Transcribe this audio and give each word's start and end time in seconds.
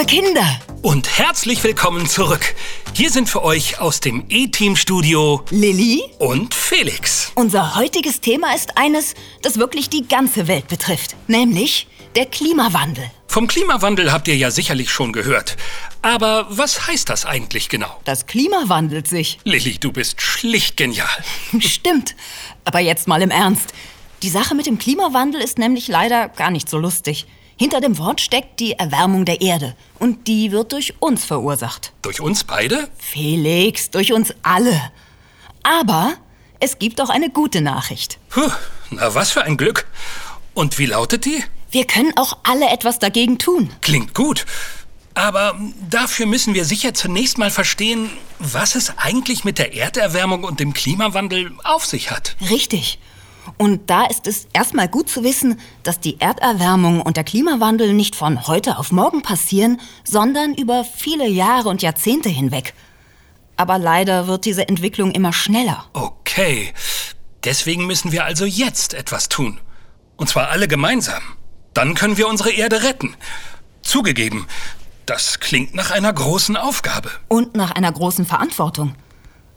liebe 0.00 0.06
Kinder. 0.06 0.60
Und 0.82 1.18
herzlich 1.18 1.62
willkommen 1.62 2.06
zurück. 2.06 2.54
Hier 2.94 3.10
sind 3.10 3.28
für 3.28 3.42
euch 3.42 3.80
aus 3.80 4.00
dem 4.00 4.24
E-Team-Studio 4.28 5.44
Lilly, 5.50 6.02
und 6.18 6.54
Felix. 6.54 7.32
unser 7.34 7.74
heutiges 7.76 8.20
Thema 8.20 8.54
ist 8.54 8.78
eines, 8.78 9.14
das 9.42 9.58
wirklich 9.58 9.90
die 9.90 10.08
ganze 10.08 10.48
Welt 10.48 10.68
betrifft, 10.68 11.16
nämlich 11.26 11.86
der 12.16 12.26
Klimawandel. 12.26 13.10
Vom 13.26 13.46
Klimawandel 13.46 14.10
habt 14.10 14.26
ihr 14.28 14.36
ja 14.36 14.50
sicherlich 14.50 14.90
schon 14.90 15.12
gehört. 15.12 15.56
Aber 16.02 16.46
was 16.48 16.86
heißt 16.86 17.08
das 17.10 17.26
eigentlich 17.26 17.68
genau? 17.68 18.00
Das 18.04 18.26
Klima 18.26 18.64
wandelt 18.68 19.06
sich. 19.06 19.38
Lilly, 19.44 19.78
du 19.78 19.92
bist 19.92 20.22
schlicht 20.22 20.76
genial. 20.76 21.08
Stimmt. 21.60 22.16
Aber 22.64 22.80
jetzt 22.80 23.06
mal 23.06 23.20
im 23.20 23.30
Ernst. 23.30 23.74
Die 24.22 24.30
Sache 24.30 24.54
mit 24.54 24.66
dem 24.66 24.78
Klimawandel 24.78 25.42
ist 25.42 25.58
nämlich 25.58 25.88
leider 25.88 26.28
gar 26.28 26.50
nicht 26.50 26.70
so 26.70 26.78
lustig. 26.78 27.26
Hinter 27.60 27.82
dem 27.82 27.98
Wort 27.98 28.22
steckt 28.22 28.58
die 28.58 28.72
Erwärmung 28.72 29.26
der 29.26 29.42
Erde. 29.42 29.76
Und 29.98 30.28
die 30.28 30.50
wird 30.50 30.72
durch 30.72 30.94
uns 30.98 31.26
verursacht. 31.26 31.92
Durch 32.00 32.18
uns 32.18 32.42
beide? 32.42 32.88
Felix, 32.96 33.90
durch 33.90 34.14
uns 34.14 34.32
alle. 34.42 34.90
Aber 35.62 36.14
es 36.58 36.78
gibt 36.78 37.02
auch 37.02 37.10
eine 37.10 37.28
gute 37.28 37.60
Nachricht. 37.60 38.18
Puh, 38.30 38.50
na 38.88 39.14
was 39.14 39.32
für 39.32 39.42
ein 39.42 39.58
Glück. 39.58 39.86
Und 40.54 40.78
wie 40.78 40.86
lautet 40.86 41.26
die? 41.26 41.44
Wir 41.70 41.86
können 41.86 42.16
auch 42.16 42.38
alle 42.44 42.66
etwas 42.70 42.98
dagegen 42.98 43.38
tun. 43.38 43.68
Klingt 43.82 44.14
gut. 44.14 44.46
Aber 45.12 45.60
dafür 45.90 46.24
müssen 46.24 46.54
wir 46.54 46.64
sicher 46.64 46.94
zunächst 46.94 47.36
mal 47.36 47.50
verstehen, 47.50 48.08
was 48.38 48.74
es 48.74 48.96
eigentlich 48.96 49.44
mit 49.44 49.58
der 49.58 49.74
Erderwärmung 49.74 50.44
und 50.44 50.60
dem 50.60 50.72
Klimawandel 50.72 51.52
auf 51.62 51.84
sich 51.84 52.10
hat. 52.10 52.36
Richtig. 52.48 52.98
Und 53.58 53.90
da 53.90 54.06
ist 54.06 54.26
es 54.26 54.46
erstmal 54.52 54.88
gut 54.88 55.08
zu 55.08 55.24
wissen, 55.24 55.60
dass 55.82 56.00
die 56.00 56.20
Erderwärmung 56.20 57.00
und 57.02 57.16
der 57.16 57.24
Klimawandel 57.24 57.92
nicht 57.92 58.16
von 58.16 58.46
heute 58.46 58.78
auf 58.78 58.92
morgen 58.92 59.22
passieren, 59.22 59.80
sondern 60.04 60.54
über 60.54 60.84
viele 60.84 61.28
Jahre 61.28 61.68
und 61.68 61.82
Jahrzehnte 61.82 62.28
hinweg. 62.28 62.74
Aber 63.56 63.78
leider 63.78 64.26
wird 64.26 64.44
diese 64.46 64.68
Entwicklung 64.68 65.10
immer 65.12 65.32
schneller. 65.32 65.84
Okay, 65.92 66.72
deswegen 67.44 67.86
müssen 67.86 68.12
wir 68.12 68.24
also 68.24 68.44
jetzt 68.44 68.94
etwas 68.94 69.28
tun. 69.28 69.60
Und 70.16 70.28
zwar 70.28 70.48
alle 70.48 70.68
gemeinsam. 70.68 71.22
Dann 71.74 71.94
können 71.94 72.16
wir 72.16 72.28
unsere 72.28 72.50
Erde 72.50 72.82
retten. 72.82 73.14
Zugegeben, 73.82 74.46
das 75.06 75.40
klingt 75.40 75.74
nach 75.74 75.90
einer 75.90 76.12
großen 76.12 76.56
Aufgabe. 76.56 77.10
Und 77.28 77.54
nach 77.56 77.72
einer 77.72 77.90
großen 77.90 78.26
Verantwortung. 78.26 78.94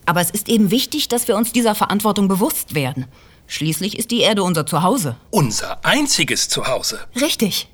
Aber 0.06 0.22
es 0.22 0.32
ist 0.32 0.50
eben 0.50 0.72
wichtig, 0.72 1.08
dass 1.08 1.28
wir 1.28 1.38
uns 1.38 1.54
dieser 1.54 1.76
Verantwortung 1.76 2.28
bewusst 2.28 2.76
werden. 2.76 3.06
Schließlich 3.54 4.00
ist 4.00 4.10
die 4.10 4.22
Erde 4.22 4.42
unser 4.42 4.66
Zuhause. 4.66 5.16
Unser 5.30 5.86
einziges 5.86 6.50
Zuhause. 6.50 7.02
Richtig. 7.22 7.70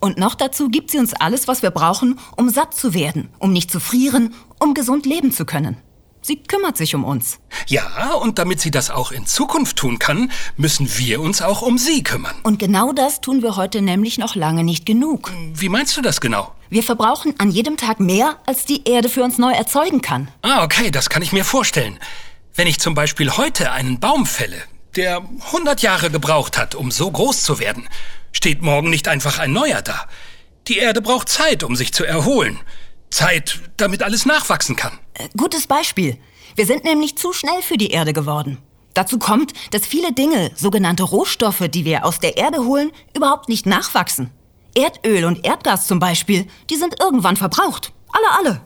Und 0.00 0.18
noch 0.18 0.34
dazu 0.34 0.68
gibt 0.68 0.90
sie 0.90 0.98
uns 0.98 1.14
alles, 1.14 1.46
was 1.46 1.62
wir 1.62 1.70
brauchen, 1.70 2.18
um 2.36 2.50
satt 2.50 2.74
zu 2.74 2.92
werden, 2.92 3.28
um 3.38 3.52
nicht 3.52 3.70
zu 3.70 3.78
frieren, 3.78 4.34
um 4.58 4.74
gesund 4.74 5.06
leben 5.06 5.30
zu 5.30 5.44
können. 5.44 5.76
Sie 6.22 6.42
kümmert 6.42 6.76
sich 6.76 6.96
um 6.96 7.04
uns. 7.04 7.38
Ja, 7.68 8.14
und 8.14 8.40
damit 8.40 8.60
sie 8.60 8.72
das 8.72 8.90
auch 8.90 9.12
in 9.12 9.24
Zukunft 9.24 9.76
tun 9.76 10.00
kann, 10.00 10.32
müssen 10.56 10.90
wir 10.98 11.20
uns 11.20 11.40
auch 11.40 11.62
um 11.62 11.78
sie 11.78 12.02
kümmern. 12.02 12.34
Und 12.42 12.58
genau 12.58 12.92
das 12.92 13.20
tun 13.20 13.42
wir 13.42 13.54
heute 13.54 13.80
nämlich 13.80 14.18
noch 14.18 14.34
lange 14.34 14.64
nicht 14.64 14.86
genug. 14.86 15.30
Wie 15.54 15.68
meinst 15.68 15.96
du 15.96 16.02
das 16.02 16.20
genau? 16.20 16.52
Wir 16.68 16.82
verbrauchen 16.82 17.34
an 17.38 17.52
jedem 17.52 17.76
Tag 17.76 18.00
mehr, 18.00 18.38
als 18.44 18.64
die 18.64 18.88
Erde 18.88 19.08
für 19.08 19.22
uns 19.22 19.38
neu 19.38 19.52
erzeugen 19.52 20.02
kann. 20.02 20.32
Ah, 20.42 20.64
okay, 20.64 20.90
das 20.90 21.10
kann 21.10 21.22
ich 21.22 21.32
mir 21.32 21.44
vorstellen. 21.44 22.00
Wenn 22.56 22.66
ich 22.66 22.80
zum 22.80 22.94
Beispiel 22.94 23.30
heute 23.36 23.70
einen 23.70 24.00
Baum 24.00 24.26
fälle, 24.26 24.60
der 24.96 25.22
100 25.46 25.82
Jahre 25.82 26.10
gebraucht 26.10 26.58
hat, 26.58 26.74
um 26.74 26.90
so 26.90 27.10
groß 27.10 27.42
zu 27.42 27.58
werden, 27.58 27.88
steht 28.32 28.62
morgen 28.62 28.90
nicht 28.90 29.08
einfach 29.08 29.38
ein 29.38 29.52
neuer 29.52 29.82
da. 29.82 30.06
Die 30.68 30.78
Erde 30.78 31.02
braucht 31.02 31.28
Zeit, 31.28 31.62
um 31.62 31.76
sich 31.76 31.92
zu 31.92 32.04
erholen. 32.04 32.60
Zeit, 33.10 33.60
damit 33.76 34.02
alles 34.02 34.26
nachwachsen 34.26 34.76
kann. 34.76 34.98
Äh, 35.14 35.28
Gutes 35.36 35.66
Beispiel. 35.66 36.18
Wir 36.54 36.66
sind 36.66 36.84
nämlich 36.84 37.16
zu 37.16 37.32
schnell 37.32 37.62
für 37.62 37.76
die 37.76 37.90
Erde 37.90 38.12
geworden. 38.12 38.58
Dazu 38.94 39.18
kommt, 39.18 39.52
dass 39.70 39.86
viele 39.86 40.12
Dinge, 40.12 40.50
sogenannte 40.54 41.02
Rohstoffe, 41.02 41.68
die 41.68 41.84
wir 41.84 42.04
aus 42.04 42.18
der 42.18 42.36
Erde 42.36 42.64
holen, 42.64 42.92
überhaupt 43.16 43.48
nicht 43.48 43.64
nachwachsen. 43.64 44.30
Erdöl 44.74 45.24
und 45.24 45.44
Erdgas 45.44 45.86
zum 45.86 45.98
Beispiel, 45.98 46.46
die 46.70 46.76
sind 46.76 47.00
irgendwann 47.00 47.36
verbraucht. 47.36 47.92
Alle, 48.12 48.38
alle. 48.38 48.60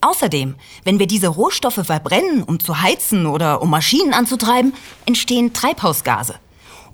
Außerdem, 0.00 0.56
wenn 0.84 0.98
wir 0.98 1.06
diese 1.06 1.28
Rohstoffe 1.28 1.80
verbrennen, 1.84 2.42
um 2.42 2.60
zu 2.60 2.80
heizen 2.80 3.26
oder 3.26 3.62
um 3.62 3.70
Maschinen 3.70 4.12
anzutreiben, 4.12 4.74
entstehen 5.06 5.52
Treibhausgase. 5.52 6.36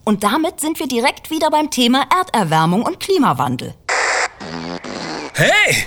Und 0.04 0.24
damit 0.24 0.60
sind 0.60 0.78
wir 0.80 0.88
direkt 0.88 1.30
wieder 1.30 1.50
beim 1.50 1.70
Thema 1.70 2.04
Erderwärmung 2.10 2.82
und 2.82 3.00
Klimawandel. 3.00 3.74
Hey! 5.34 5.86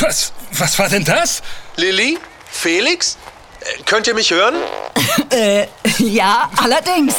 Was, 0.00 0.32
was 0.52 0.78
war 0.78 0.88
denn 0.88 1.04
das? 1.04 1.42
Lilly? 1.76 2.18
Felix? 2.48 3.16
Äh, 3.60 3.82
Könnt 3.84 4.06
ihr 4.06 4.14
mich 4.14 4.30
hören? 4.30 4.54
Ja, 5.98 6.50
allerdings. 6.58 7.14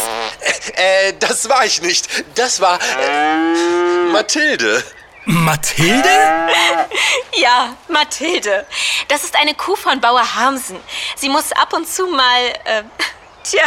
Äh, 0.75 1.13
das 1.19 1.49
war 1.49 1.65
ich 1.65 1.81
nicht. 1.81 2.07
Das 2.35 2.59
war 2.61 2.79
äh, 2.79 4.11
Mathilde. 4.11 4.83
Mathilde? 5.27 6.09
Ja, 7.35 7.75
Mathilde. 7.87 8.65
Das 9.09 9.23
ist 9.23 9.35
eine 9.35 9.53
Kuh 9.53 9.75
von 9.75 10.01
Bauer 10.01 10.35
Harmsen. 10.35 10.79
Sie 11.15 11.29
muss 11.29 11.51
ab 11.51 11.71
und 11.73 11.87
zu 11.87 12.07
mal, 12.07 12.41
äh, 12.65 12.81
tja, 13.43 13.61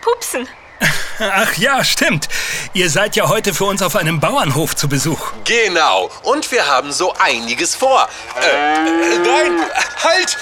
pupsen. 0.00 0.46
Ach 1.18 1.52
ja, 1.54 1.82
stimmt. 1.82 2.28
Ihr 2.74 2.90
seid 2.90 3.16
ja 3.16 3.28
heute 3.28 3.54
für 3.54 3.64
uns 3.64 3.82
auf 3.82 3.96
einem 3.96 4.20
Bauernhof 4.20 4.76
zu 4.76 4.88
Besuch. 4.88 5.32
Genau. 5.44 6.10
Und 6.22 6.50
wir 6.52 6.66
haben 6.66 6.92
so 6.92 7.12
einiges 7.14 7.74
vor. 7.74 8.08
Äh, 8.40 8.46
äh, 8.46 9.18
nein, 9.18 9.60
halt! 10.04 10.36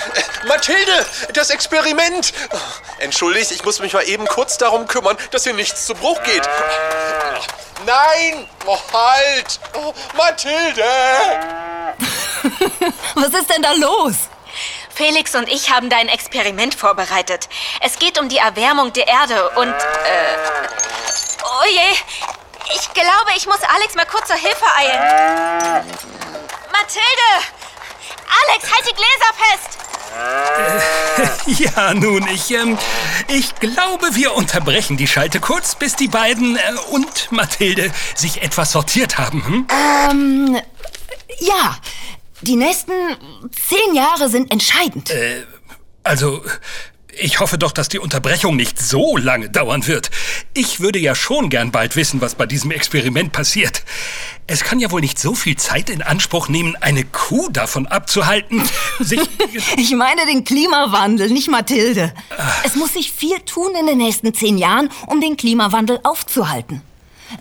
Mathilde, 0.47 1.07
das 1.33 1.49
Experiment! 1.51 2.35
Entschuldigt, 2.99 3.53
ich 3.53 3.65
muss 3.65 3.81
mich 3.81 3.95
mal 3.95 4.07
eben 4.07 4.27
kurz 4.27 4.59
darum 4.59 4.87
kümmern, 4.87 5.17
dass 5.31 5.45
hier 5.45 5.55
nichts 5.55 5.87
zu 5.87 5.95
Bruch 5.95 6.23
geht. 6.25 6.49
Nein! 7.87 8.47
Oh, 8.67 8.79
halt! 8.93 9.59
Oh, 9.75 9.95
Mathilde! 10.17 10.85
Was 13.15 13.29
ist 13.29 13.49
denn 13.51 13.63
da 13.63 13.73
los? 13.73 14.15
Felix 14.95 15.35
und 15.35 15.49
ich 15.49 15.71
haben 15.71 15.89
da 15.89 15.97
ein 15.97 16.09
Experiment 16.09 16.75
vorbereitet. 16.75 17.49
Es 17.81 17.99
geht 17.99 18.19
um 18.19 18.29
die 18.29 18.37
Erwärmung 18.39 18.93
der 18.93 19.09
Erde 19.09 19.49
und, 19.51 19.73
äh, 19.73 20.37
oh 21.43 21.65
je, 21.71 21.97
ich 22.75 22.93
glaube, 22.93 23.31
ich 23.37 23.47
muss 23.47 23.63
Alex 23.63 23.95
mal 23.95 24.05
kurz 24.07 24.27
zur 24.27 24.37
Hilfe 24.37 24.67
eilen. 24.77 25.01
Mathilde! 26.71 27.47
Alex, 28.49 28.71
halt 28.73 28.87
die 28.87 28.95
Gläser 28.95 29.33
fest! 29.39 29.79
Ja, 31.47 31.95
nun, 31.95 32.27
ich, 32.29 32.51
ähm, 32.53 32.79
ich 33.29 33.55
glaube, 33.57 34.15
wir 34.15 34.35
unterbrechen 34.35 34.97
die 34.97 35.07
Schalte 35.07 35.41
kurz, 35.41 35.75
bis 35.75 35.97
die 35.97 36.09
beiden 36.09 36.57
äh, 36.57 36.61
und 36.91 37.31
Mathilde 37.31 37.91
sich 38.15 38.43
etwas 38.43 38.73
sortiert 38.73 39.19
haben. 39.19 39.45
Hm? 39.47 39.67
Ähm, 40.11 40.61
ja, 41.41 41.77
die 42.43 42.57
nächsten 42.57 42.93
zehn 43.53 43.95
Jahre 43.95 44.29
sind 44.29 44.51
entscheidend. 44.51 45.13
Also, 46.03 46.43
ich 47.21 47.41
hoffe 47.41 47.59
doch, 47.59 47.73
dass 47.73 47.89
die 47.89 47.99
Unterbrechung 47.99 48.57
nicht 48.57 48.79
so 48.81 49.17
lange 49.17 49.51
dauern 49.51 49.87
wird. 49.87 50.11
Ich 50.55 50.81
würde 50.81 50.99
ja 50.99 51.15
schon 51.15 51.51
gern 51.51 51.71
bald 51.71 51.95
wissen, 51.97 52.21
was 52.21 52.35
bei 52.35 52.47
diesem 52.47 52.71
Experiment 52.71 53.33
passiert. 53.33 53.85
Es 54.47 54.65
kann 54.65 54.81
ja 54.81 54.91
wohl 54.91 55.01
nicht 55.01 55.19
so 55.19 55.35
viel 55.35 55.57
Zeit 55.57 55.91
in 55.91 56.03
Anspruch 56.03 56.49
nehmen, 56.49 56.77
eine 56.81 57.05
Kuh 57.05 57.49
davon 57.51 57.87
abzuhalten, 57.87 58.63
sich... 58.99 59.21
Ich 59.77 59.95
meine 59.95 60.27
den 60.27 60.45
Klimawandel, 60.45 61.31
nicht 61.31 61.51
Mathilde. 61.51 62.13
Es 62.65 62.77
muss 62.77 62.95
sich 62.95 63.13
viel 63.13 63.39
tun 63.41 63.73
in 63.79 63.87
den 63.87 63.99
nächsten 63.99 64.33
zehn 64.33 64.59
Jahren, 64.59 64.91
um 65.07 65.21
den 65.21 65.37
Klimawandel 65.37 66.01
aufzuhalten. 66.03 66.83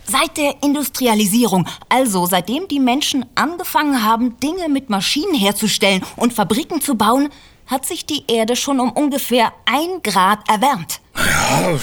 Seit 0.06 0.38
der 0.38 0.56
Industrialisierung, 0.64 1.68
also 1.88 2.26
seitdem 2.26 2.68
die 2.68 2.80
Menschen 2.80 3.26
angefangen 3.36 4.04
haben, 4.04 4.40
Dinge 4.40 4.70
mit 4.70 4.90
Maschinen 4.90 5.34
herzustellen 5.34 6.04
und 6.16 6.34
Fabriken 6.34 6.82
zu 6.82 6.96
bauen, 6.96 7.30
hat 7.70 7.86
sich 7.86 8.06
die 8.06 8.24
Erde 8.28 8.56
schon 8.56 8.80
um 8.80 8.92
ungefähr 8.92 9.54
ein 9.66 10.02
Grad 10.04 10.48
erwärmt. 10.50 11.00
Ja, 11.16 11.80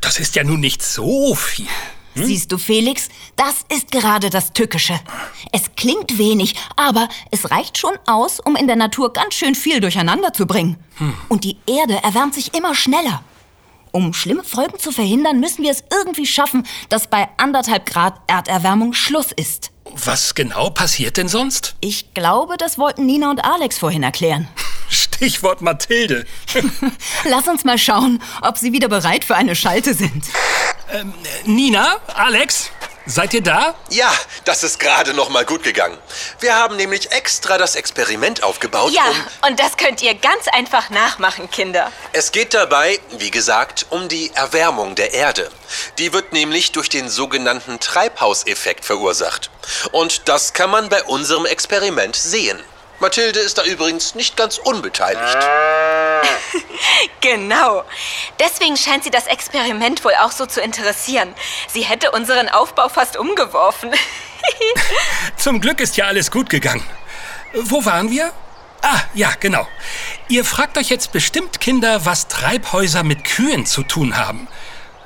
das 0.00 0.18
ist 0.18 0.36
ja 0.36 0.44
nun 0.44 0.60
nicht 0.60 0.82
so 0.82 1.34
viel. 1.34 1.66
Siehst 2.14 2.50
du, 2.50 2.58
Felix, 2.58 3.08
das 3.36 3.64
ist 3.68 3.92
gerade 3.92 4.28
das 4.28 4.52
Tückische. 4.52 4.98
Es 5.52 5.70
klingt 5.76 6.18
wenig, 6.18 6.54
aber 6.74 7.08
es 7.30 7.50
reicht 7.52 7.78
schon 7.78 7.96
aus, 8.06 8.40
um 8.40 8.56
in 8.56 8.66
der 8.66 8.74
Natur 8.74 9.12
ganz 9.12 9.34
schön 9.34 9.54
viel 9.54 9.80
durcheinander 9.80 10.32
zu 10.32 10.46
bringen. 10.46 10.78
Und 11.28 11.44
die 11.44 11.58
Erde 11.66 12.02
erwärmt 12.02 12.34
sich 12.34 12.54
immer 12.54 12.74
schneller. 12.74 13.22
Um 13.92 14.12
schlimme 14.12 14.44
Folgen 14.44 14.78
zu 14.78 14.90
verhindern, 14.90 15.40
müssen 15.40 15.62
wir 15.62 15.70
es 15.70 15.84
irgendwie 15.92 16.26
schaffen, 16.26 16.66
dass 16.88 17.06
bei 17.06 17.28
anderthalb 17.36 17.86
Grad 17.86 18.20
Erderwärmung 18.26 18.92
Schluss 18.92 19.32
ist. 19.32 19.70
Was 20.04 20.34
genau 20.34 20.70
passiert 20.70 21.16
denn 21.16 21.28
sonst? 21.28 21.76
Ich 21.80 22.12
glaube, 22.14 22.56
das 22.58 22.78
wollten 22.78 23.06
Nina 23.06 23.30
und 23.30 23.44
Alex 23.44 23.78
vorhin 23.78 24.02
erklären. 24.02 24.48
Stichwort 24.90 25.60
Mathilde. 25.60 26.26
Lass 27.24 27.46
uns 27.48 27.64
mal 27.64 27.78
schauen, 27.78 28.22
ob 28.42 28.58
sie 28.58 28.72
wieder 28.72 28.88
bereit 28.88 29.24
für 29.24 29.36
eine 29.36 29.54
Schalte 29.56 29.94
sind. 29.94 30.24
Nina, 31.44 31.98
Alex, 32.14 32.70
Seid 33.10 33.32
ihr 33.32 33.42
da? 33.42 33.74
Ja, 33.88 34.12
das 34.44 34.62
ist 34.62 34.78
gerade 34.78 35.14
noch 35.14 35.30
mal 35.30 35.46
gut 35.46 35.62
gegangen. 35.62 35.96
Wir 36.40 36.54
haben 36.56 36.76
nämlich 36.76 37.10
extra 37.10 37.56
das 37.56 37.74
Experiment 37.74 38.42
aufgebaut, 38.42 38.92
Ja, 38.92 39.02
um... 39.08 39.48
und 39.48 39.58
das 39.58 39.78
könnt 39.78 40.02
ihr 40.02 40.14
ganz 40.14 40.46
einfach 40.52 40.90
nachmachen, 40.90 41.50
Kinder. 41.50 41.90
Es 42.12 42.32
geht 42.32 42.52
dabei, 42.52 43.00
wie 43.16 43.30
gesagt, 43.30 43.86
um 43.88 44.08
die 44.08 44.30
Erwärmung 44.34 44.94
der 44.94 45.14
Erde. 45.14 45.50
Die 45.96 46.12
wird 46.12 46.34
nämlich 46.34 46.72
durch 46.72 46.90
den 46.90 47.08
sogenannten 47.08 47.80
Treibhauseffekt 47.80 48.84
verursacht. 48.84 49.50
Und 49.90 50.28
das 50.28 50.52
kann 50.52 50.68
man 50.68 50.90
bei 50.90 51.02
unserem 51.04 51.46
Experiment 51.46 52.14
sehen. 52.14 52.58
Mathilde 53.00 53.40
ist 53.40 53.58
da 53.58 53.64
übrigens 53.64 54.14
nicht 54.14 54.36
ganz 54.36 54.58
unbeteiligt. 54.58 55.38
Genau. 57.20 57.84
Deswegen 58.38 58.76
scheint 58.76 59.04
sie 59.04 59.10
das 59.10 59.26
Experiment 59.26 60.04
wohl 60.04 60.14
auch 60.20 60.30
so 60.30 60.46
zu 60.46 60.60
interessieren. 60.60 61.34
Sie 61.68 61.82
hätte 61.82 62.12
unseren 62.12 62.48
Aufbau 62.48 62.88
fast 62.88 63.16
umgeworfen. 63.16 63.90
Zum 65.36 65.60
Glück 65.60 65.80
ist 65.80 65.96
ja 65.96 66.06
alles 66.06 66.30
gut 66.30 66.48
gegangen. 66.48 66.84
Wo 67.54 67.84
waren 67.84 68.10
wir? 68.10 68.32
Ah, 68.82 69.00
ja, 69.14 69.32
genau. 69.40 69.66
Ihr 70.28 70.44
fragt 70.44 70.78
euch 70.78 70.88
jetzt 70.88 71.12
bestimmt, 71.12 71.60
Kinder, 71.60 72.04
was 72.04 72.28
Treibhäuser 72.28 73.02
mit 73.02 73.24
Kühen 73.24 73.66
zu 73.66 73.82
tun 73.82 74.16
haben. 74.16 74.46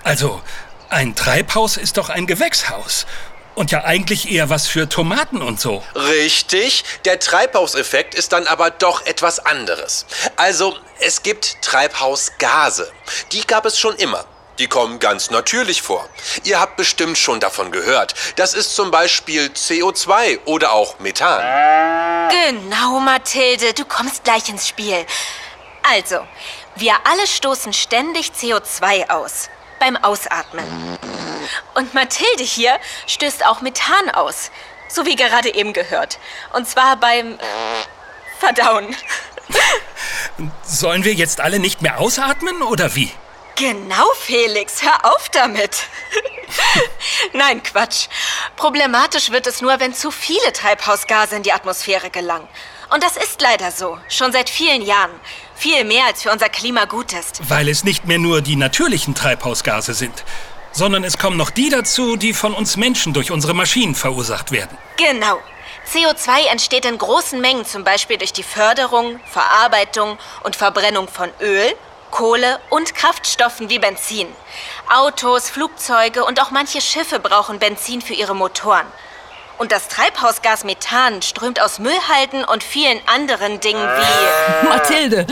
Also, 0.04 0.42
ein 0.90 1.14
Treibhaus 1.14 1.78
ist 1.78 1.96
doch 1.96 2.10
ein 2.10 2.26
Gewächshaus. 2.26 3.06
Und 3.54 3.70
ja 3.70 3.84
eigentlich 3.84 4.30
eher 4.30 4.48
was 4.48 4.66
für 4.66 4.88
Tomaten 4.88 5.42
und 5.42 5.60
so. 5.60 5.82
Richtig, 5.94 6.84
der 7.04 7.18
Treibhauseffekt 7.18 8.14
ist 8.14 8.32
dann 8.32 8.46
aber 8.46 8.70
doch 8.70 9.04
etwas 9.04 9.40
anderes. 9.40 10.06
Also, 10.36 10.76
es 11.00 11.22
gibt 11.22 11.60
Treibhausgase. 11.62 12.90
Die 13.32 13.46
gab 13.46 13.66
es 13.66 13.78
schon 13.78 13.94
immer. 13.96 14.24
Die 14.58 14.68
kommen 14.68 14.98
ganz 14.98 15.30
natürlich 15.30 15.82
vor. 15.82 16.08
Ihr 16.44 16.60
habt 16.60 16.76
bestimmt 16.76 17.18
schon 17.18 17.40
davon 17.40 17.72
gehört. 17.72 18.14
Das 18.36 18.54
ist 18.54 18.74
zum 18.74 18.90
Beispiel 18.90 19.46
CO2 19.46 20.40
oder 20.44 20.72
auch 20.72 20.98
Methan. 20.98 21.42
Genau, 22.30 23.00
Mathilde, 23.00 23.72
du 23.74 23.84
kommst 23.84 24.24
gleich 24.24 24.48
ins 24.48 24.68
Spiel. 24.68 25.06
Also, 25.82 26.20
wir 26.76 26.94
alle 27.04 27.26
stoßen 27.26 27.72
ständig 27.72 28.32
CO2 28.38 29.10
aus. 29.10 29.48
Beim 29.80 29.96
Ausatmen. 29.96 30.64
Und 31.74 31.94
Mathilde 31.94 32.44
hier 32.44 32.78
stößt 33.06 33.46
auch 33.46 33.60
Methan 33.60 34.10
aus. 34.10 34.50
So 34.88 35.06
wie 35.06 35.16
gerade 35.16 35.54
eben 35.54 35.72
gehört. 35.72 36.18
Und 36.52 36.68
zwar 36.68 36.96
beim 36.96 37.34
äh, 37.34 37.38
Verdauen. 38.38 38.94
Sollen 40.64 41.04
wir 41.04 41.14
jetzt 41.14 41.40
alle 41.40 41.58
nicht 41.58 41.82
mehr 41.82 41.98
ausatmen 41.98 42.62
oder 42.62 42.94
wie? 42.94 43.10
Genau, 43.56 44.06
Felix, 44.18 44.82
hör 44.82 45.04
auf 45.04 45.28
damit. 45.28 45.84
Nein, 47.32 47.62
Quatsch. 47.62 48.08
Problematisch 48.56 49.30
wird 49.30 49.46
es 49.46 49.60
nur, 49.60 49.78
wenn 49.78 49.94
zu 49.94 50.10
viele 50.10 50.52
Treibhausgase 50.52 51.36
in 51.36 51.42
die 51.42 51.52
Atmosphäre 51.52 52.10
gelangen. 52.10 52.48
Und 52.92 53.02
das 53.02 53.16
ist 53.16 53.40
leider 53.40 53.70
so, 53.70 53.98
schon 54.08 54.32
seit 54.32 54.50
vielen 54.50 54.82
Jahren. 54.82 55.12
Viel 55.54 55.84
mehr, 55.84 56.06
als 56.06 56.22
für 56.22 56.30
unser 56.30 56.48
Klima 56.48 56.86
gut 56.86 57.12
ist. 57.12 57.48
Weil 57.48 57.68
es 57.68 57.84
nicht 57.84 58.06
mehr 58.06 58.18
nur 58.18 58.42
die 58.42 58.56
natürlichen 58.56 59.14
Treibhausgase 59.14 59.94
sind, 59.94 60.24
sondern 60.72 61.04
es 61.04 61.18
kommen 61.18 61.36
noch 61.36 61.50
die 61.50 61.68
dazu, 61.68 62.16
die 62.16 62.32
von 62.32 62.54
uns 62.54 62.76
Menschen 62.76 63.12
durch 63.12 63.30
unsere 63.30 63.54
Maschinen 63.54 63.94
verursacht 63.94 64.52
werden. 64.52 64.76
Genau. 64.96 65.38
CO2 65.92 66.46
entsteht 66.50 66.84
in 66.84 66.96
großen 66.96 67.40
Mengen 67.40 67.64
zum 67.64 67.84
Beispiel 67.84 68.16
durch 68.16 68.32
die 68.32 68.42
Förderung, 68.42 69.20
Verarbeitung 69.30 70.18
und 70.42 70.56
Verbrennung 70.56 71.08
von 71.08 71.30
Öl, 71.40 71.74
Kohle 72.10 72.60
und 72.70 72.94
Kraftstoffen 72.94 73.68
wie 73.68 73.78
Benzin. 73.78 74.28
Autos, 74.88 75.50
Flugzeuge 75.50 76.24
und 76.24 76.40
auch 76.40 76.50
manche 76.50 76.80
Schiffe 76.80 77.18
brauchen 77.18 77.58
Benzin 77.58 78.00
für 78.00 78.14
ihre 78.14 78.34
Motoren. 78.34 78.86
Und 79.58 79.72
das 79.72 79.88
Treibhausgas 79.88 80.64
Methan 80.64 81.22
strömt 81.22 81.60
aus 81.60 81.78
Müllhalden 81.78 82.44
und 82.44 82.62
vielen 82.62 83.00
anderen 83.06 83.60
Dingen 83.60 83.82
wie... 83.82 84.68
Mathilde, 84.68 85.26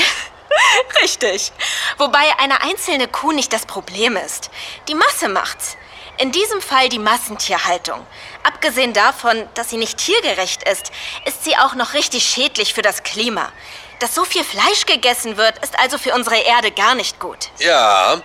Richtig. 1.02 1.52
Wobei 1.99 2.38
eine 2.38 2.62
einzelne 2.62 3.08
Kuh 3.08 3.32
nicht 3.32 3.52
das 3.52 3.67
Problem 3.67 4.17
ist. 4.17 4.50
Die 4.88 4.94
Masse 4.94 5.29
macht's. 5.29 5.76
In 6.19 6.32
diesem 6.32 6.61
Fall 6.61 6.88
die 6.91 6.99
Massentierhaltung. 6.99 8.06
Abgesehen 8.43 8.93
davon, 8.93 9.49
dass 9.55 9.70
sie 9.70 9.79
nicht 9.79 9.97
tiergerecht 9.97 10.69
ist, 10.69 10.93
ist 11.25 11.44
sie 11.44 11.56
auch 11.56 11.75
noch 11.75 11.94
richtig 11.94 12.25
schädlich 12.25 12.75
für 12.75 12.82
das 12.82 13.02
Klima. 13.02 13.50
Dass 14.00 14.14
so 14.14 14.25
viel 14.25 14.44
Fleisch 14.44 14.87
gegessen 14.87 15.37
wird, 15.37 15.58
ist 15.62 15.79
also 15.79 15.99
für 15.99 16.14
unsere 16.14 16.38
Erde 16.38 16.70
gar 16.70 16.94
nicht 16.94 17.20
gut. 17.20 17.50
Ja, 17.58 18.19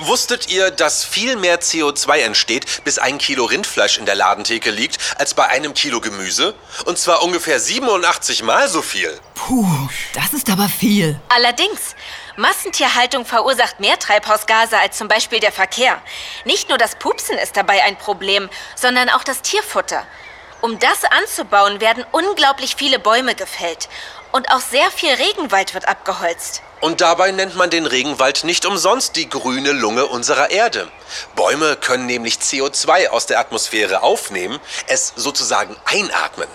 wusstet 0.00 0.50
ihr, 0.50 0.72
dass 0.72 1.04
viel 1.04 1.36
mehr 1.36 1.60
CO2 1.60 2.18
entsteht, 2.18 2.82
bis 2.82 2.98
ein 2.98 3.18
Kilo 3.18 3.44
Rindfleisch 3.44 3.98
in 3.98 4.04
der 4.04 4.16
Ladentheke 4.16 4.72
liegt, 4.72 4.98
als 5.18 5.34
bei 5.34 5.46
einem 5.46 5.74
Kilo 5.74 6.00
Gemüse? 6.00 6.56
Und 6.86 6.98
zwar 6.98 7.22
ungefähr 7.22 7.60
87 7.60 8.42
Mal 8.42 8.68
so 8.68 8.82
viel. 8.82 9.16
puh, 9.36 9.64
das 10.12 10.32
ist 10.32 10.50
aber 10.50 10.68
viel. 10.68 11.20
Allerdings, 11.28 11.94
Massentierhaltung 12.36 13.24
verursacht 13.24 13.78
mehr 13.78 14.00
Treibhausgase 14.00 14.76
als 14.76 14.98
zum 14.98 15.06
Beispiel 15.06 15.38
der 15.38 15.52
Verkehr. 15.52 16.02
Nicht 16.44 16.68
nur 16.68 16.78
das 16.78 16.96
Pupsen 16.96 17.38
ist 17.38 17.56
dabei 17.56 17.84
ein 17.84 17.96
Problem, 17.96 18.50
sondern 18.74 19.08
auch 19.08 19.22
das 19.22 19.40
Tierfutter. 19.42 20.04
Um 20.62 20.78
das 20.78 21.02
anzubauen, 21.04 21.80
werden 21.80 22.04
unglaublich 22.12 22.76
viele 22.76 23.00
Bäume 23.00 23.34
gefällt. 23.34 23.88
Und 24.30 24.48
auch 24.52 24.60
sehr 24.60 24.92
viel 24.92 25.12
Regenwald 25.12 25.74
wird 25.74 25.88
abgeholzt. 25.88 26.62
Und 26.80 27.00
dabei 27.00 27.32
nennt 27.32 27.56
man 27.56 27.68
den 27.68 27.84
Regenwald 27.84 28.44
nicht 28.44 28.64
umsonst 28.64 29.16
die 29.16 29.28
grüne 29.28 29.72
Lunge 29.72 30.06
unserer 30.06 30.50
Erde. 30.50 30.88
Bäume 31.34 31.76
können 31.76 32.06
nämlich 32.06 32.36
CO2 32.36 33.08
aus 33.08 33.26
der 33.26 33.40
Atmosphäre 33.40 34.02
aufnehmen, 34.02 34.60
es 34.86 35.12
sozusagen 35.16 35.76
einatmen. 35.84 36.48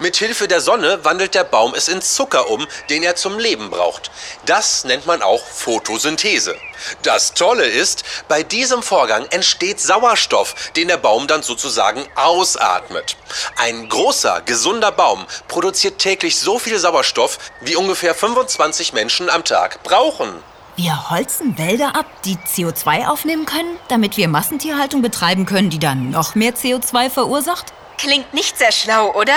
Mit 0.00 0.16
Hilfe 0.16 0.48
der 0.48 0.60
Sonne 0.60 1.04
wandelt 1.04 1.34
der 1.34 1.44
Baum 1.44 1.74
es 1.74 1.88
in 1.88 2.02
Zucker 2.02 2.50
um, 2.50 2.66
den 2.90 3.02
er 3.02 3.16
zum 3.16 3.38
Leben 3.38 3.70
braucht. 3.70 4.10
Das 4.46 4.84
nennt 4.84 5.06
man 5.06 5.22
auch 5.22 5.44
Photosynthese. 5.44 6.56
Das 7.02 7.34
Tolle 7.34 7.66
ist, 7.66 8.04
bei 8.28 8.42
diesem 8.42 8.82
Vorgang 8.82 9.26
entsteht 9.30 9.80
Sauerstoff, 9.80 10.54
den 10.76 10.88
der 10.88 10.96
Baum 10.96 11.26
dann 11.26 11.42
sozusagen 11.42 12.06
ausatmet. 12.14 13.16
Ein 13.56 13.88
großer, 13.88 14.42
gesunder 14.44 14.92
Baum 14.92 15.26
produziert 15.48 15.98
täglich 15.98 16.38
so 16.38 16.58
viel 16.58 16.78
Sauerstoff, 16.78 17.38
wie 17.60 17.76
ungefähr 17.76 18.14
25 18.14 18.92
Menschen 18.92 19.30
am 19.30 19.44
Tag 19.44 19.82
brauchen. 19.82 20.42
Wir 20.76 21.10
holzen 21.10 21.58
Wälder 21.58 21.96
ab, 21.96 22.06
die 22.24 22.36
CO2 22.36 23.08
aufnehmen 23.08 23.46
können, 23.46 23.76
damit 23.88 24.16
wir 24.16 24.28
Massentierhaltung 24.28 25.02
betreiben 25.02 25.44
können, 25.44 25.70
die 25.70 25.80
dann 25.80 26.10
noch 26.10 26.36
mehr 26.36 26.54
CO2 26.54 27.10
verursacht? 27.10 27.72
Klingt 27.98 28.32
nicht 28.32 28.56
sehr 28.56 28.70
schlau, 28.70 29.12
oder? 29.12 29.34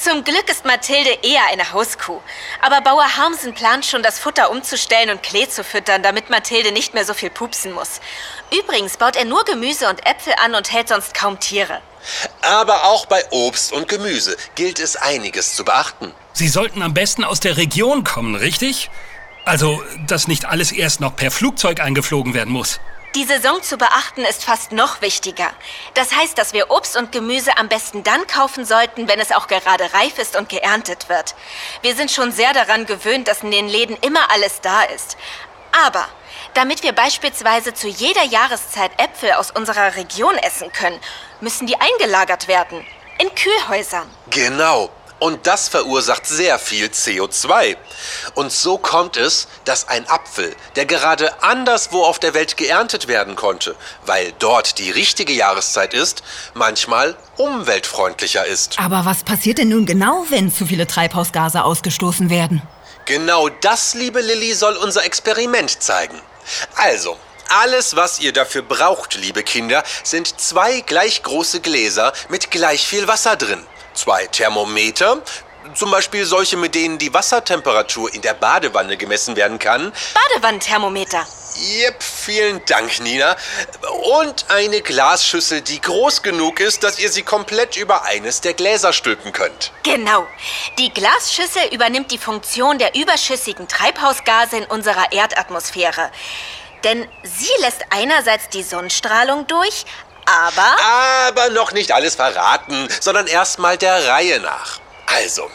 Zum 0.00 0.22
Glück 0.22 0.48
ist 0.48 0.64
Mathilde 0.64 1.18
eher 1.22 1.42
eine 1.50 1.72
Hauskuh. 1.72 2.20
Aber 2.62 2.80
Bauer 2.80 3.16
Harmsen 3.16 3.54
plant 3.54 3.84
schon, 3.84 4.04
das 4.04 4.20
Futter 4.20 4.50
umzustellen 4.50 5.10
und 5.10 5.22
Klee 5.24 5.48
zu 5.48 5.64
füttern, 5.64 6.04
damit 6.04 6.30
Mathilde 6.30 6.70
nicht 6.70 6.94
mehr 6.94 7.04
so 7.04 7.12
viel 7.12 7.30
pupsen 7.30 7.72
muss. 7.72 8.00
Übrigens 8.56 8.96
baut 8.96 9.16
er 9.16 9.24
nur 9.24 9.44
Gemüse 9.44 9.88
und 9.88 10.06
Äpfel 10.06 10.32
an 10.42 10.54
und 10.54 10.72
hält 10.72 10.88
sonst 10.88 11.12
kaum 11.12 11.40
Tiere. 11.40 11.82
Aber 12.42 12.84
auch 12.84 13.06
bei 13.06 13.24
Obst 13.30 13.72
und 13.72 13.88
Gemüse 13.88 14.36
gilt 14.54 14.78
es 14.78 14.94
einiges 14.94 15.56
zu 15.56 15.64
beachten. 15.64 16.12
Sie 16.32 16.48
sollten 16.48 16.82
am 16.82 16.94
besten 16.94 17.24
aus 17.24 17.40
der 17.40 17.56
Region 17.56 18.04
kommen, 18.04 18.36
richtig? 18.36 18.90
Also, 19.44 19.82
dass 20.06 20.28
nicht 20.28 20.44
alles 20.44 20.70
erst 20.70 21.00
noch 21.00 21.16
per 21.16 21.32
Flugzeug 21.32 21.80
eingeflogen 21.80 22.32
werden 22.32 22.52
muss. 22.52 22.78
Die 23.14 23.24
Saison 23.24 23.62
zu 23.62 23.78
beachten 23.78 24.22
ist 24.22 24.44
fast 24.44 24.72
noch 24.72 25.00
wichtiger. 25.00 25.50
Das 25.94 26.14
heißt, 26.14 26.36
dass 26.36 26.52
wir 26.52 26.70
Obst 26.70 26.96
und 26.96 27.10
Gemüse 27.10 27.56
am 27.56 27.68
besten 27.68 28.04
dann 28.04 28.26
kaufen 28.26 28.66
sollten, 28.66 29.08
wenn 29.08 29.18
es 29.18 29.32
auch 29.32 29.46
gerade 29.46 29.92
reif 29.94 30.18
ist 30.18 30.36
und 30.36 30.50
geerntet 30.50 31.08
wird. 31.08 31.34
Wir 31.80 31.94
sind 31.94 32.10
schon 32.10 32.32
sehr 32.32 32.52
daran 32.52 32.84
gewöhnt, 32.84 33.26
dass 33.26 33.42
in 33.42 33.50
den 33.50 33.66
Läden 33.66 33.96
immer 34.02 34.30
alles 34.30 34.60
da 34.60 34.82
ist. 34.82 35.16
Aber 35.86 36.06
damit 36.52 36.82
wir 36.82 36.92
beispielsweise 36.92 37.72
zu 37.72 37.88
jeder 37.88 38.24
Jahreszeit 38.24 38.90
Äpfel 38.98 39.32
aus 39.32 39.50
unserer 39.50 39.96
Region 39.96 40.36
essen 40.36 40.70
können, 40.72 41.00
müssen 41.40 41.66
die 41.66 41.80
eingelagert 41.80 42.46
werden. 42.46 42.86
In 43.18 43.34
Kühlhäusern. 43.34 44.08
Genau. 44.30 44.90
Und 45.20 45.46
das 45.48 45.68
verursacht 45.68 46.26
sehr 46.26 46.58
viel 46.58 46.86
CO2. 46.86 47.76
Und 48.34 48.52
so 48.52 48.78
kommt 48.78 49.16
es, 49.16 49.48
dass 49.64 49.88
ein 49.88 50.08
Apfel, 50.08 50.54
der 50.76 50.86
gerade 50.86 51.42
anderswo 51.42 52.04
auf 52.04 52.18
der 52.18 52.34
Welt 52.34 52.56
geerntet 52.56 53.08
werden 53.08 53.34
konnte, 53.34 53.74
weil 54.06 54.32
dort 54.38 54.78
die 54.78 54.90
richtige 54.90 55.32
Jahreszeit 55.32 55.92
ist, 55.92 56.22
manchmal 56.54 57.16
umweltfreundlicher 57.36 58.46
ist. 58.46 58.78
Aber 58.78 59.04
was 59.04 59.24
passiert 59.24 59.58
denn 59.58 59.70
nun 59.70 59.86
genau, 59.86 60.24
wenn 60.28 60.52
zu 60.52 60.66
viele 60.66 60.86
Treibhausgase 60.86 61.64
ausgestoßen 61.64 62.30
werden? 62.30 62.62
Genau 63.04 63.48
das, 63.48 63.94
liebe 63.94 64.20
Lilly, 64.20 64.52
soll 64.52 64.76
unser 64.76 65.04
Experiment 65.04 65.82
zeigen. 65.82 66.20
Also, 66.76 67.16
alles, 67.48 67.96
was 67.96 68.20
ihr 68.20 68.32
dafür 68.32 68.62
braucht, 68.62 69.14
liebe 69.14 69.42
Kinder, 69.42 69.82
sind 70.04 70.38
zwei 70.40 70.80
gleich 70.82 71.22
große 71.22 71.60
Gläser 71.60 72.12
mit 72.28 72.50
gleich 72.50 72.86
viel 72.86 73.08
Wasser 73.08 73.36
drin. 73.36 73.66
Zwei 73.94 74.26
Thermometer, 74.26 75.22
zum 75.74 75.90
Beispiel 75.90 76.24
solche, 76.24 76.56
mit 76.56 76.74
denen 76.74 76.98
die 76.98 77.12
Wassertemperatur 77.12 78.12
in 78.14 78.22
der 78.22 78.34
Badewanne 78.34 78.96
gemessen 78.96 79.36
werden 79.36 79.58
kann. 79.58 79.92
Badewannenthermometer. 80.14 81.26
Yep, 81.60 82.02
vielen 82.02 82.64
Dank, 82.66 83.00
Nina. 83.00 83.36
Und 84.22 84.46
eine 84.48 84.80
Glasschüssel, 84.80 85.60
die 85.60 85.80
groß 85.80 86.22
genug 86.22 86.60
ist, 86.60 86.84
dass 86.84 86.98
ihr 87.00 87.10
sie 87.10 87.22
komplett 87.22 87.76
über 87.76 88.04
eines 88.04 88.40
der 88.40 88.54
Gläser 88.54 88.92
stülpen 88.92 89.32
könnt. 89.32 89.72
Genau. 89.82 90.26
Die 90.78 90.92
Glasschüssel 90.92 91.62
übernimmt 91.72 92.12
die 92.12 92.18
Funktion 92.18 92.78
der 92.78 92.94
überschüssigen 92.94 93.66
Treibhausgase 93.66 94.58
in 94.58 94.64
unserer 94.66 95.10
Erdatmosphäre. 95.12 96.10
Denn 96.84 97.08
sie 97.24 97.50
lässt 97.60 97.84
einerseits 97.90 98.48
die 98.50 98.62
Sonnenstrahlung 98.62 99.48
durch, 99.48 99.84
aber... 100.28 100.76
Aber 101.26 101.50
noch 101.50 101.72
nicht 101.72 101.92
alles 101.92 102.16
verraten, 102.16 102.88
sondern 103.00 103.26
erstmal 103.26 103.78
der 103.78 104.08
Reihe 104.08 104.40
nach. 104.40 104.80
Also, 105.06 105.50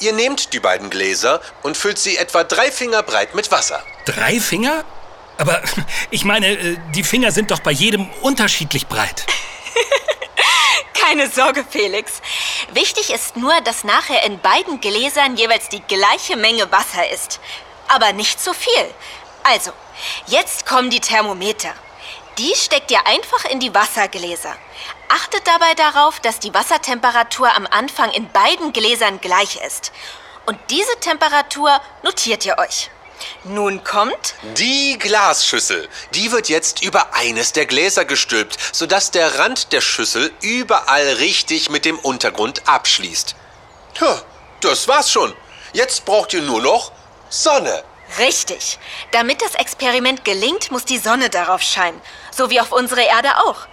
ihr 0.00 0.14
nehmt 0.14 0.52
die 0.54 0.60
beiden 0.60 0.88
Gläser 0.88 1.40
und 1.62 1.76
füllt 1.76 1.98
sie 1.98 2.16
etwa 2.16 2.42
drei 2.42 2.72
Finger 2.72 3.02
breit 3.02 3.34
mit 3.34 3.50
Wasser. 3.50 3.82
Drei 4.06 4.40
Finger? 4.40 4.84
Aber 5.36 5.60
ich 6.10 6.24
meine, 6.24 6.46
äh, 6.46 6.76
die 6.94 7.04
Finger 7.04 7.30
sind 7.32 7.50
doch 7.50 7.60
bei 7.60 7.72
jedem 7.72 8.08
unterschiedlich 8.22 8.86
breit. 8.86 9.26
Keine 10.94 11.28
Sorge, 11.28 11.64
Felix. 11.68 12.22
Wichtig 12.72 13.10
ist 13.10 13.36
nur, 13.36 13.60
dass 13.62 13.84
nachher 13.84 14.24
in 14.24 14.40
beiden 14.40 14.80
Gläsern 14.80 15.36
jeweils 15.36 15.68
die 15.68 15.82
gleiche 15.82 16.36
Menge 16.36 16.70
Wasser 16.72 17.10
ist. 17.10 17.40
Aber 17.88 18.12
nicht 18.12 18.40
zu 18.40 18.54
viel. 18.54 18.90
Also, 19.42 19.72
jetzt 20.26 20.64
kommen 20.64 20.88
die 20.88 21.00
Thermometer. 21.00 21.74
Die 22.38 22.54
steckt 22.56 22.90
ihr 22.90 23.06
einfach 23.06 23.44
in 23.44 23.60
die 23.60 23.74
Wassergläser. 23.74 24.56
Achtet 25.08 25.46
dabei 25.46 25.74
darauf, 25.74 26.18
dass 26.20 26.40
die 26.40 26.52
Wassertemperatur 26.52 27.54
am 27.54 27.66
Anfang 27.66 28.10
in 28.10 28.28
beiden 28.30 28.72
Gläsern 28.72 29.20
gleich 29.20 29.60
ist. 29.64 29.92
Und 30.46 30.58
diese 30.70 30.98
Temperatur 31.00 31.80
notiert 32.02 32.44
ihr 32.44 32.58
euch. 32.58 32.90
Nun 33.44 33.84
kommt 33.84 34.34
Die 34.58 34.98
Glasschüssel, 34.98 35.88
die 36.14 36.32
wird 36.32 36.48
jetzt 36.48 36.82
über 36.82 37.14
eines 37.14 37.52
der 37.52 37.66
Gläser 37.66 38.04
gestülpt, 38.04 38.58
sodass 38.72 39.12
der 39.12 39.38
Rand 39.38 39.72
der 39.72 39.80
Schüssel 39.80 40.32
überall 40.42 41.06
richtig 41.14 41.70
mit 41.70 41.84
dem 41.84 41.98
Untergrund 42.00 42.66
abschließt. 42.66 43.36
Tja, 43.94 44.20
das 44.60 44.88
war's 44.88 45.10
schon. 45.10 45.32
Jetzt 45.72 46.04
braucht 46.04 46.32
ihr 46.32 46.42
nur 46.42 46.60
noch 46.60 46.90
Sonne. 47.30 47.84
Richtig. 48.18 48.78
Damit 49.10 49.42
das 49.42 49.54
Experiment 49.54 50.24
gelingt, 50.24 50.70
muss 50.70 50.84
die 50.84 50.98
Sonne 50.98 51.30
darauf 51.30 51.62
scheinen. 51.62 52.00
So 52.30 52.50
wie 52.50 52.60
auf 52.60 52.72
unsere 52.72 53.02
Erde 53.02 53.30
auch. 53.38 53.66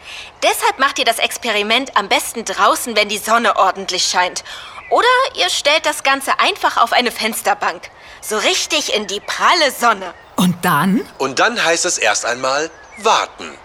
Deshalb 0.43 0.79
macht 0.79 0.99
ihr 0.99 1.05
das 1.05 1.19
Experiment 1.19 1.95
am 1.97 2.09
besten 2.09 2.45
draußen, 2.45 2.95
wenn 2.95 3.09
die 3.09 3.17
Sonne 3.17 3.55
ordentlich 3.55 4.05
scheint. 4.05 4.43
Oder 4.89 5.07
ihr 5.35 5.49
stellt 5.49 5.85
das 5.85 6.03
Ganze 6.03 6.39
einfach 6.39 6.77
auf 6.77 6.91
eine 6.91 7.11
Fensterbank. 7.11 7.89
So 8.21 8.37
richtig 8.37 8.93
in 8.93 9.07
die 9.07 9.19
pralle 9.19 9.71
Sonne. 9.71 10.13
Und 10.35 10.65
dann? 10.65 11.07
Und 11.17 11.39
dann 11.39 11.63
heißt 11.63 11.85
es 11.85 11.97
erst 11.97 12.25
einmal 12.25 12.69
warten. 12.97 13.57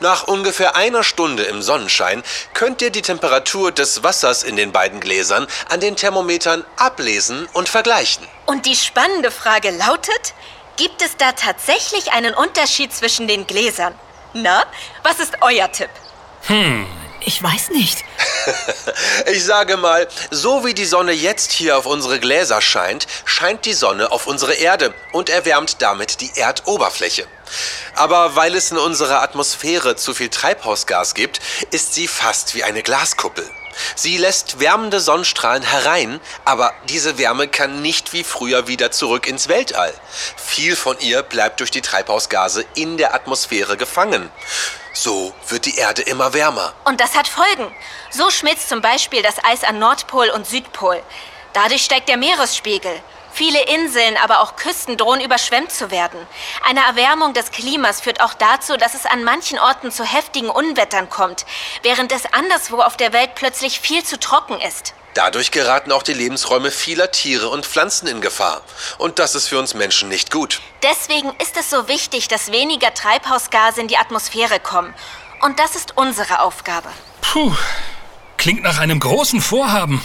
Nach 0.00 0.24
ungefähr 0.24 0.76
einer 0.76 1.04
Stunde 1.04 1.44
im 1.44 1.62
Sonnenschein 1.62 2.22
könnt 2.54 2.82
ihr 2.82 2.90
die 2.90 3.02
Temperatur 3.02 3.72
des 3.72 4.02
Wassers 4.02 4.42
in 4.42 4.56
den 4.56 4.72
beiden 4.72 5.00
Gläsern 5.00 5.46
an 5.68 5.80
den 5.80 5.96
Thermometern 5.96 6.64
ablesen 6.76 7.48
und 7.52 7.68
vergleichen. 7.68 8.26
Und 8.46 8.66
die 8.66 8.76
spannende 8.76 9.30
Frage 9.30 9.70
lautet, 9.70 10.34
gibt 10.76 11.02
es 11.02 11.16
da 11.16 11.32
tatsächlich 11.32 12.12
einen 12.12 12.34
Unterschied 12.34 12.92
zwischen 12.92 13.28
den 13.28 13.46
Gläsern? 13.46 13.94
Na, 14.34 14.64
was 15.02 15.18
ist 15.18 15.36
euer 15.40 15.70
Tipp? 15.70 15.90
Ich 17.20 17.42
weiß 17.42 17.70
nicht. 17.70 18.04
Ich 19.32 19.44
sage 19.44 19.76
mal, 19.76 20.08
so 20.30 20.64
wie 20.64 20.74
die 20.74 20.84
Sonne 20.84 21.12
jetzt 21.12 21.52
hier 21.52 21.76
auf 21.78 21.86
unsere 21.86 22.20
Gläser 22.20 22.60
scheint, 22.60 23.06
scheint 23.24 23.64
die 23.64 23.72
Sonne 23.72 24.10
auf 24.12 24.26
unsere 24.26 24.54
Erde 24.54 24.92
und 25.12 25.28
erwärmt 25.28 25.80
damit 25.80 26.20
die 26.20 26.32
Erdoberfläche. 26.36 27.26
Aber 27.94 28.36
weil 28.36 28.54
es 28.54 28.70
in 28.70 28.78
unserer 28.78 29.22
Atmosphäre 29.22 29.96
zu 29.96 30.14
viel 30.14 30.28
Treibhausgas 30.28 31.14
gibt, 31.14 31.40
ist 31.70 31.94
sie 31.94 32.08
fast 32.08 32.54
wie 32.54 32.64
eine 32.64 32.82
Glaskuppel. 32.82 33.48
Sie 33.94 34.18
lässt 34.18 34.60
wärmende 34.60 35.00
Sonnenstrahlen 35.00 35.62
herein, 35.62 36.20
aber 36.44 36.74
diese 36.88 37.18
Wärme 37.18 37.48
kann 37.48 37.80
nicht 37.80 38.12
wie 38.12 38.24
früher 38.24 38.68
wieder 38.68 38.90
zurück 38.90 39.26
ins 39.26 39.48
Weltall. 39.48 39.94
Viel 40.36 40.76
von 40.76 40.98
ihr 41.00 41.22
bleibt 41.22 41.60
durch 41.60 41.70
die 41.70 41.80
Treibhausgase 41.80 42.64
in 42.74 42.96
der 42.96 43.14
Atmosphäre 43.14 43.76
gefangen. 43.76 44.30
So 44.92 45.32
wird 45.48 45.66
die 45.66 45.76
Erde 45.76 46.02
immer 46.02 46.34
wärmer. 46.34 46.74
Und 46.84 47.00
das 47.00 47.14
hat 47.14 47.26
Folgen. 47.26 47.74
So 48.10 48.30
schmilzt 48.30 48.68
zum 48.68 48.82
Beispiel 48.82 49.22
das 49.22 49.42
Eis 49.42 49.64
an 49.64 49.78
Nordpol 49.78 50.28
und 50.30 50.46
Südpol. 50.46 51.02
Dadurch 51.54 51.84
steigt 51.84 52.08
der 52.08 52.16
Meeresspiegel. 52.18 53.00
Viele 53.32 53.62
Inseln, 53.62 54.16
aber 54.22 54.40
auch 54.40 54.56
Küsten 54.56 54.96
drohen 54.96 55.20
überschwemmt 55.20 55.72
zu 55.72 55.90
werden. 55.90 56.18
Eine 56.64 56.80
Erwärmung 56.80 57.32
des 57.32 57.50
Klimas 57.50 58.00
führt 58.00 58.20
auch 58.20 58.34
dazu, 58.34 58.76
dass 58.76 58.94
es 58.94 59.06
an 59.06 59.24
manchen 59.24 59.58
Orten 59.58 59.90
zu 59.90 60.04
heftigen 60.04 60.50
Unwettern 60.50 61.08
kommt, 61.08 61.46
während 61.82 62.12
es 62.12 62.32
anderswo 62.32 62.82
auf 62.82 62.96
der 62.96 63.12
Welt 63.12 63.34
plötzlich 63.34 63.80
viel 63.80 64.04
zu 64.04 64.20
trocken 64.20 64.60
ist. 64.60 64.94
Dadurch 65.14 65.50
geraten 65.50 65.92
auch 65.92 66.02
die 66.02 66.14
Lebensräume 66.14 66.70
vieler 66.70 67.10
Tiere 67.10 67.48
und 67.48 67.66
Pflanzen 67.66 68.06
in 68.06 68.20
Gefahr. 68.20 68.62
Und 68.98 69.18
das 69.18 69.34
ist 69.34 69.48
für 69.48 69.58
uns 69.58 69.74
Menschen 69.74 70.08
nicht 70.08 70.30
gut. 70.30 70.60
Deswegen 70.82 71.30
ist 71.42 71.56
es 71.58 71.68
so 71.68 71.86
wichtig, 71.88 72.28
dass 72.28 72.50
weniger 72.50 72.94
Treibhausgase 72.94 73.80
in 73.80 73.88
die 73.88 73.98
Atmosphäre 73.98 74.58
kommen. 74.58 74.94
Und 75.42 75.58
das 75.58 75.74
ist 75.74 75.96
unsere 75.96 76.40
Aufgabe. 76.40 76.88
Puh, 77.20 77.54
klingt 78.38 78.62
nach 78.62 78.78
einem 78.78 79.00
großen 79.00 79.40
Vorhaben. 79.40 80.02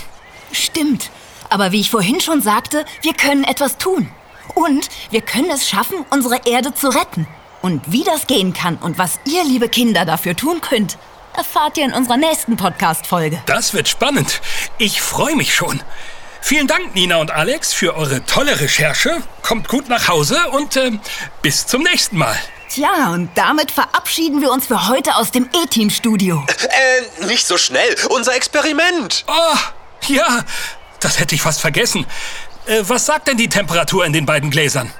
Stimmt. 0.51 1.09
Aber 1.49 1.71
wie 1.71 1.81
ich 1.81 1.89
vorhin 1.89 2.19
schon 2.19 2.41
sagte, 2.41 2.85
wir 3.01 3.13
können 3.13 3.43
etwas 3.43 3.77
tun. 3.77 4.09
Und 4.53 4.89
wir 5.11 5.21
können 5.21 5.49
es 5.51 5.67
schaffen, 5.67 6.05
unsere 6.09 6.41
Erde 6.45 6.73
zu 6.73 6.89
retten. 6.89 7.27
Und 7.61 7.91
wie 7.91 8.03
das 8.03 8.27
gehen 8.27 8.53
kann 8.53 8.77
und 8.77 8.97
was 8.97 9.19
ihr, 9.25 9.43
liebe 9.43 9.69
Kinder, 9.69 10.05
dafür 10.05 10.35
tun 10.35 10.61
könnt, 10.61 10.97
erfahrt 11.35 11.77
ihr 11.77 11.85
in 11.85 11.93
unserer 11.93 12.17
nächsten 12.17 12.55
Podcast-Folge. 12.57 13.41
Das 13.45 13.73
wird 13.73 13.87
spannend. 13.87 14.41
Ich 14.77 15.01
freue 15.01 15.35
mich 15.35 15.53
schon. 15.53 15.81
Vielen 16.41 16.67
Dank, 16.67 16.95
Nina 16.95 17.17
und 17.17 17.31
Alex, 17.31 17.73
für 17.73 17.95
eure 17.95 18.23
tolle 18.25 18.59
Recherche. 18.59 19.21
Kommt 19.41 19.67
gut 19.67 19.89
nach 19.89 20.07
Hause 20.07 20.39
und 20.51 20.75
äh, 20.75 20.91
bis 21.41 21.67
zum 21.67 21.83
nächsten 21.83 22.17
Mal. 22.17 22.37
Tja, 22.69 23.11
und 23.13 23.29
damit 23.35 23.71
verabschieden 23.71 24.41
wir 24.41 24.51
uns 24.51 24.67
für 24.67 24.87
heute 24.87 25.15
aus 25.15 25.31
dem 25.31 25.49
E-Team-Studio. 25.63 26.45
Äh, 26.47 27.25
nicht 27.25 27.47
so 27.47 27.57
schnell. 27.57 27.95
Unser 28.09 28.35
Experiment. 28.35 29.25
Oh, 29.27 29.57
ja, 30.07 30.43
das 30.99 31.19
hätte 31.19 31.35
ich 31.35 31.41
fast 31.41 31.61
vergessen. 31.61 32.05
Äh, 32.65 32.83
was 32.83 33.05
sagt 33.05 33.27
denn 33.27 33.37
die 33.37 33.49
Temperatur 33.49 34.05
in 34.05 34.13
den 34.13 34.25
beiden 34.25 34.49
Gläsern? 34.49 34.91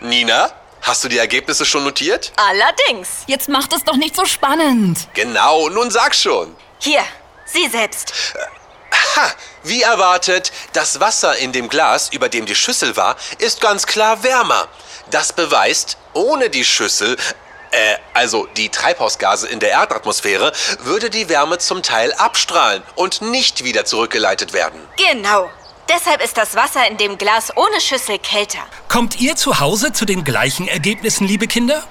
Nina, 0.00 0.50
hast 0.82 1.04
du 1.04 1.08
die 1.08 1.18
Ergebnisse 1.18 1.66
schon 1.66 1.84
notiert? 1.84 2.32
Allerdings. 2.36 3.08
Jetzt 3.26 3.48
macht 3.48 3.72
es 3.72 3.84
doch 3.84 3.96
nicht 3.96 4.14
so 4.16 4.24
spannend. 4.24 5.08
Genau, 5.14 5.68
nun 5.68 5.90
sag 5.90 6.14
schon. 6.14 6.54
Hier, 6.78 7.02
Sie 7.44 7.68
selbst. 7.68 8.12
Ha! 9.16 9.30
Wie 9.64 9.82
erwartet, 9.82 10.52
das 10.72 11.00
Wasser 11.00 11.36
in 11.36 11.52
dem 11.52 11.68
Glas, 11.68 12.10
über 12.12 12.28
dem 12.28 12.46
die 12.46 12.54
Schüssel 12.54 12.96
war, 12.96 13.16
ist 13.38 13.60
ganz 13.60 13.86
klar 13.86 14.22
wärmer. 14.22 14.68
Das 15.10 15.32
beweist, 15.32 15.96
ohne 16.12 16.50
die 16.50 16.64
Schüssel, 16.64 17.16
äh, 17.70 17.96
also 18.14 18.46
die 18.56 18.68
Treibhausgase 18.68 19.48
in 19.48 19.60
der 19.60 19.70
Erdatmosphäre, 19.70 20.52
würde 20.80 21.10
die 21.10 21.28
Wärme 21.28 21.58
zum 21.58 21.82
Teil 21.82 22.12
abstrahlen 22.14 22.82
und 22.94 23.22
nicht 23.22 23.64
wieder 23.64 23.84
zurückgeleitet 23.84 24.52
werden. 24.52 24.80
Genau. 24.96 25.50
Deshalb 25.88 26.22
ist 26.22 26.36
das 26.36 26.54
Wasser 26.54 26.86
in 26.86 26.98
dem 26.98 27.16
Glas 27.16 27.56
ohne 27.56 27.80
Schüssel 27.80 28.18
kälter. 28.18 28.58
Kommt 28.88 29.20
ihr 29.20 29.36
zu 29.36 29.58
Hause 29.58 29.92
zu 29.92 30.04
den 30.04 30.22
gleichen 30.22 30.68
Ergebnissen, 30.68 31.26
liebe 31.26 31.46
Kinder? 31.46 31.82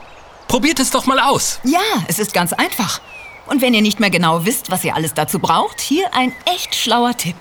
Probiert 0.48 0.80
es 0.80 0.92
doch 0.92 1.06
mal 1.06 1.20
aus. 1.20 1.60
Ja, 1.64 1.82
es 2.08 2.20
ist 2.20 2.34
ganz 2.34 2.54
einfach. 2.54 3.02
Und 3.48 3.62
wenn 3.62 3.74
ihr 3.74 3.82
nicht 3.82 4.00
mehr 4.00 4.10
genau 4.10 4.46
wisst, 4.46 4.70
was 4.70 4.84
ihr 4.84 4.96
alles 4.96 5.14
dazu 5.14 5.40
braucht, 5.40 5.82
hier 5.82 6.14
ein 6.14 6.34
echt 6.46 6.76
schlauer 6.76 7.18
Tipp. 7.18 7.36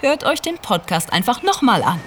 Hört 0.00 0.24
euch 0.24 0.40
den 0.40 0.58
Podcast 0.58 1.12
einfach 1.12 1.42
nochmal 1.42 1.82
an. 1.82 2.00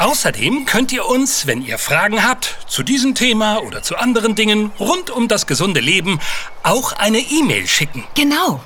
Außerdem 0.00 0.64
könnt 0.64 0.90
ihr 0.92 1.04
uns, 1.04 1.46
wenn 1.46 1.62
ihr 1.62 1.76
Fragen 1.76 2.26
habt 2.26 2.56
zu 2.66 2.82
diesem 2.82 3.14
Thema 3.14 3.58
oder 3.58 3.82
zu 3.82 3.98
anderen 3.98 4.34
Dingen 4.34 4.72
rund 4.80 5.10
um 5.10 5.28
das 5.28 5.46
gesunde 5.46 5.80
Leben, 5.80 6.18
auch 6.62 6.92
eine 6.92 7.18
E-Mail 7.18 7.66
schicken. 7.66 8.06
Genau. 8.14 8.62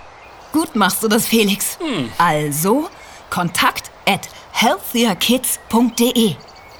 Gut 0.52 0.76
machst 0.76 1.02
du 1.02 1.08
das, 1.08 1.26
Felix. 1.26 1.76
Also 2.18 2.88
kontakt 3.32 3.90
at 4.06 4.28
healthierkids.de. 4.52 6.36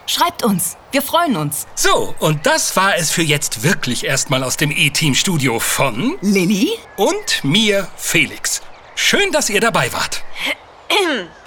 Schreibt 0.07 0.45
uns. 0.45 0.77
Wir 0.91 1.01
freuen 1.01 1.37
uns. 1.37 1.67
So, 1.75 2.15
und 2.19 2.45
das 2.45 2.77
war 2.77 2.95
es 2.97 3.11
für 3.11 3.23
jetzt 3.23 3.63
wirklich 3.63 4.05
erstmal 4.05 4.45
aus 4.45 4.59
dem 4.59 4.71
E-Team-Studio 4.71 5.59
von 5.59 6.19
Lilly? 6.21 6.73
und 6.97 7.43
mir, 7.43 7.89
Felix. 7.97 8.61
Schön, 8.95 9.33
dass 9.33 9.49
ihr 9.49 9.61
dabei 9.61 9.91
wart. 9.95 10.23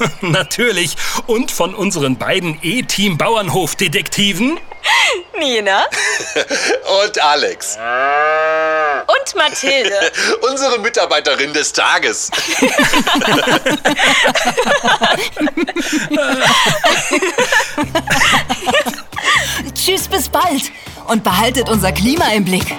Natürlich. 0.22 0.96
Und 1.26 1.50
von 1.50 1.74
unseren 1.74 2.16
beiden 2.16 2.58
E-Team-Bauernhof-Detektiven. 2.62 4.58
Nina. 5.38 5.86
Und 7.04 7.22
Alex. 7.22 7.76
Und 9.06 9.34
Mathilde. 9.36 10.12
Unsere 10.50 10.78
Mitarbeiterin 10.78 11.52
des 11.52 11.72
Tages. 11.72 12.30
Tschüss, 19.74 20.08
bis 20.08 20.28
bald. 20.28 20.72
Und 21.08 21.24
behaltet 21.24 21.68
unser 21.68 21.92
Klima 21.92 22.28
im 22.32 22.44
Blick. 22.44 22.76